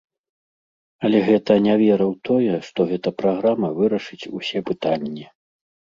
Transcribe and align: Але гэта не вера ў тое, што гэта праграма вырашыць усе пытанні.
Але 1.09 1.19
гэта 1.27 1.57
не 1.67 1.75
вера 1.83 2.05
ў 2.07 2.15
тое, 2.29 2.55
што 2.69 2.79
гэта 2.93 3.09
праграма 3.23 3.69
вырашыць 3.81 4.29
усе 4.41 4.59
пытанні. 4.71 5.25